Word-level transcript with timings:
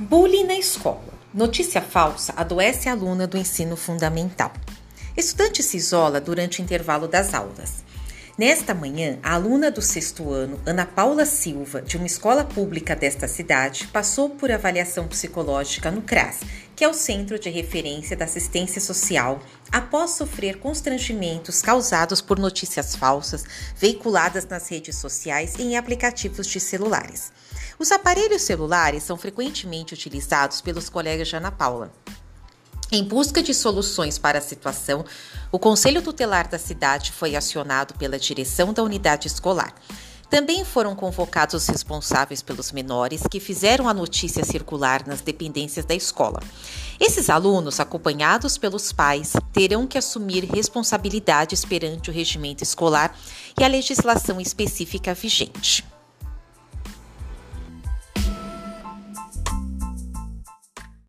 Bullying 0.00 0.44
na 0.44 0.54
escola. 0.54 1.12
Notícia 1.34 1.82
falsa 1.82 2.32
adoece 2.36 2.88
a 2.88 2.92
aluna 2.92 3.26
do 3.26 3.36
ensino 3.36 3.76
fundamental. 3.76 4.52
Estudante 5.16 5.60
se 5.60 5.76
isola 5.76 6.20
durante 6.20 6.60
o 6.60 6.62
intervalo 6.62 7.08
das 7.08 7.34
aulas. 7.34 7.82
Nesta 8.38 8.72
manhã, 8.72 9.18
a 9.20 9.34
aluna 9.34 9.68
do 9.68 9.82
sexto 9.82 10.32
ano, 10.32 10.60
Ana 10.64 10.86
Paula 10.86 11.26
Silva, 11.26 11.82
de 11.82 11.96
uma 11.96 12.06
escola 12.06 12.44
pública 12.44 12.94
desta 12.94 13.26
cidade, 13.26 13.88
passou 13.88 14.30
por 14.30 14.48
avaliação 14.48 15.08
psicológica 15.08 15.90
no 15.90 16.02
CRAS, 16.02 16.42
que 16.76 16.84
é 16.84 16.88
o 16.88 16.94
Centro 16.94 17.36
de 17.36 17.50
Referência 17.50 18.16
da 18.16 18.26
Assistência 18.26 18.80
Social, 18.80 19.42
após 19.72 20.12
sofrer 20.12 20.60
constrangimentos 20.60 21.60
causados 21.60 22.20
por 22.20 22.38
notícias 22.38 22.94
falsas 22.94 23.44
veiculadas 23.76 24.46
nas 24.46 24.68
redes 24.68 24.94
sociais 24.94 25.56
e 25.58 25.62
em 25.62 25.76
aplicativos 25.76 26.46
de 26.46 26.60
celulares. 26.60 27.32
Os 27.76 27.90
aparelhos 27.90 28.42
celulares 28.42 29.02
são 29.02 29.16
frequentemente 29.16 29.94
utilizados 29.94 30.60
pelos 30.60 30.88
colegas 30.88 31.26
de 31.26 31.34
Ana 31.34 31.50
Paula. 31.50 31.92
Em 32.90 33.04
busca 33.04 33.42
de 33.42 33.52
soluções 33.52 34.18
para 34.18 34.38
a 34.38 34.42
situação, 34.42 35.04
o 35.52 35.58
Conselho 35.58 36.00
Tutelar 36.00 36.48
da 36.48 36.58
cidade 36.58 37.12
foi 37.12 37.36
acionado 37.36 37.92
pela 37.94 38.18
direção 38.18 38.72
da 38.72 38.82
unidade 38.82 39.26
escolar. 39.26 39.74
Também 40.30 40.64
foram 40.64 40.94
convocados 40.94 41.54
os 41.54 41.68
responsáveis 41.68 42.40
pelos 42.40 42.72
menores 42.72 43.22
que 43.30 43.40
fizeram 43.40 43.88
a 43.88 43.94
notícia 43.94 44.42
circular 44.42 45.06
nas 45.06 45.20
dependências 45.20 45.84
da 45.84 45.94
escola. 45.94 46.40
Esses 46.98 47.28
alunos, 47.28 47.78
acompanhados 47.78 48.56
pelos 48.56 48.90
pais, 48.90 49.34
terão 49.52 49.86
que 49.86 49.98
assumir 49.98 50.44
responsabilidades 50.44 51.66
perante 51.66 52.08
o 52.08 52.12
regimento 52.12 52.62
escolar 52.62 53.14
e 53.58 53.64
a 53.64 53.68
legislação 53.68 54.40
específica 54.40 55.12
vigente. 55.12 55.84